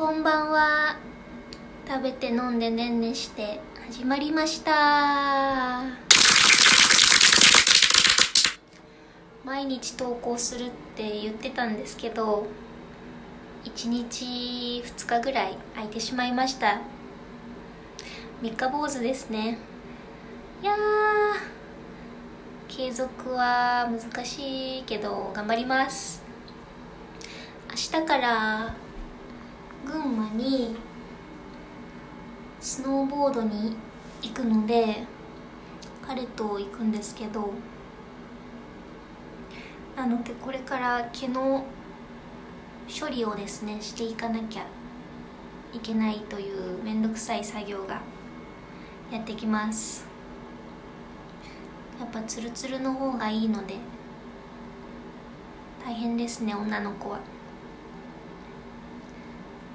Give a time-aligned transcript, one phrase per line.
[0.00, 0.96] こんばんは。
[1.86, 5.82] 食べて飲んでねんねして始まりました。
[9.44, 12.46] 毎日投稿するって言ってたんですけど
[13.66, 16.80] 1日2日ぐらい空いてしまいました。
[18.40, 19.58] 三日坊主ですね。
[20.62, 20.74] いや
[22.68, 26.22] 継続は難しいけど頑張ります。
[27.68, 28.74] 明日から
[29.86, 30.76] 群馬に
[32.60, 33.76] スノーボードに
[34.22, 35.04] 行くので
[36.06, 37.52] 彼と行くんですけど
[39.96, 41.64] なのでこれから毛の
[42.88, 44.66] 処理をですねしていかなきゃ
[45.72, 48.00] いけないという面倒くさい作業が
[49.10, 50.06] やってきます。
[51.98, 53.74] やっぱツルツルの方がいいので
[55.84, 57.20] 大変ですね女の子は。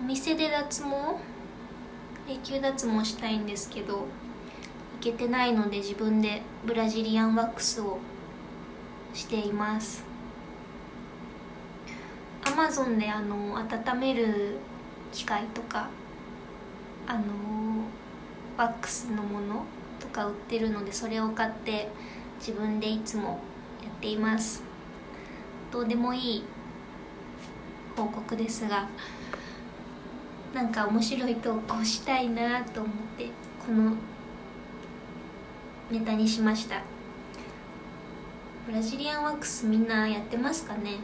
[0.00, 0.88] お店で脱毛？
[2.26, 4.06] 永久脱毛したいんですけど行
[5.00, 7.98] けてないので自分でブラジリアンワックスを
[9.12, 10.02] しています。
[12.42, 14.56] アマゾンであの温める
[15.12, 15.90] 機械とか
[17.06, 17.22] あの
[18.56, 19.64] ワックスのもの
[20.00, 21.88] とか売ってるのでそれを買って
[22.38, 23.40] 自分でいつも
[23.82, 24.62] やっています。
[25.70, 26.44] どうでもいい
[27.96, 28.88] 報告ですが
[30.54, 33.26] なんか面白い投稿したいなと思って
[33.64, 33.94] この
[35.90, 36.82] ネタにしました。
[38.66, 40.98] ブラジリアンワックスみんなやってますかね？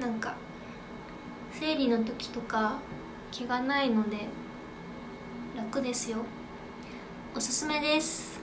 [0.00, 0.36] なんか
[1.52, 2.78] 生理の時とか
[3.32, 4.26] 毛がないので
[5.56, 6.18] 楽ですよ。
[7.34, 8.38] おすすめです。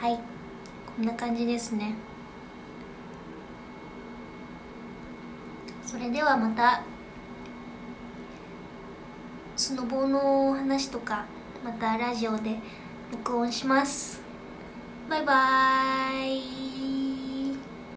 [0.00, 0.18] はい。
[0.96, 1.94] こんな感じですね。
[5.94, 6.82] それではまた
[9.56, 11.24] スノボーの話とか
[11.64, 12.58] またラジオで
[13.12, 14.20] 録音します。
[15.08, 17.03] バイバーイ。